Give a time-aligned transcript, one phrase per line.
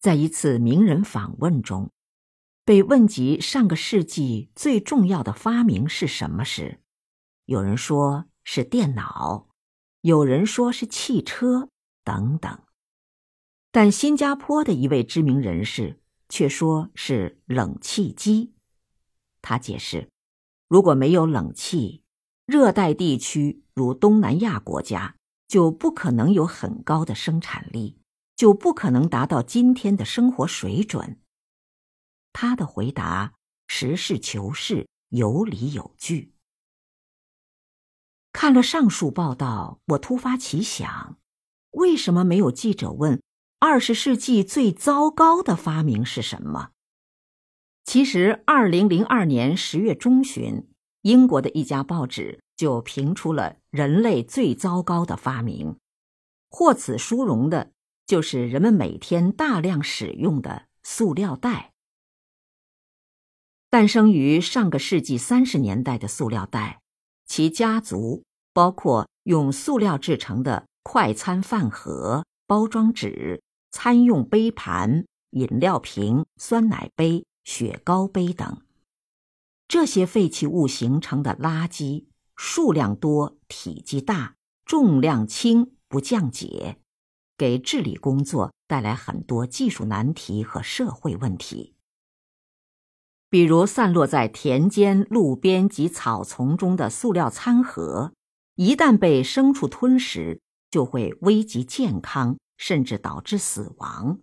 [0.00, 1.90] 在一次名人访问中，
[2.64, 6.80] 被问及上个世纪最重要的发明是什么时，
[7.44, 9.48] 有人说是电脑，
[10.00, 11.68] 有人说是汽车，
[12.02, 12.62] 等等。
[13.70, 18.54] 但新加坡的一位知名人士却说是冷气机。
[19.42, 20.08] 他解释，
[20.66, 22.02] 如果没有冷气，
[22.46, 27.99] 热带地区如东南亚国家就不可能有很高的生产力，
[28.40, 31.20] 就不可能达到今天的生活水准。
[32.32, 33.34] 他的回答
[33.68, 36.32] 实事求是，有理有据。
[38.32, 41.18] 看了上述报道，我突发奇想：
[41.72, 43.20] 为什么没有记者问？
[43.58, 46.70] 二十世纪最糟糕的发明是什么？
[47.84, 50.66] 其实，二零零二年十月中旬，
[51.02, 55.76] 英国的一家报纸就评出了人类最糟糕的发明，
[56.48, 57.72] 获此殊荣的
[58.10, 61.74] 就是人们每天大量使用的塑料袋。
[63.70, 66.80] 诞生于上个世纪三十年代的塑料袋，
[67.24, 73.40] 其家族包括用塑料制成的快餐饭盒、包装纸。
[73.70, 78.60] 餐用杯盘、饮料瓶、酸奶杯、雪糕杯等，
[79.68, 86.78] 这些废弃物形成的垃圾数量多、体积大、重量轻、不降解，
[87.40, 91.74] 给治理工作带来很多技术难题和社会问题。
[93.30, 98.12] 比如，散落在田间、路边及草丛中的塑料餐盒，
[98.56, 102.36] 一旦被牲畜吞食，就会危及健康。
[102.60, 104.18] 甚至导致死亡。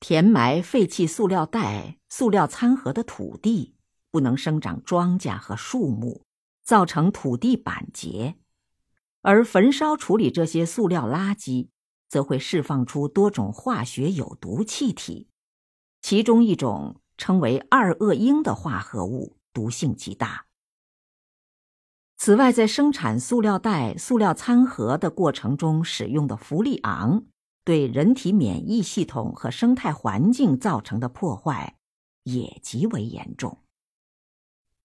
[0.00, 3.74] 填埋废弃塑料袋、塑料餐盒的土地
[4.10, 6.22] 不能生长庄稼和树木，
[6.62, 8.36] 造成土地板结；
[9.20, 11.68] 而焚烧处理这些塑料垃圾，
[12.14, 15.26] 则会释放出多种化学有毒气体，
[16.00, 20.46] 其中一种称为二恶英的化合物毒性极大。
[22.16, 27.24] 此外，在生产塑料袋、塑料餐盒的过程中使用的氟利昂。
[27.64, 31.74] 对人体免疫系统和生态环境造成的破坏
[32.22, 33.58] 也极为严重。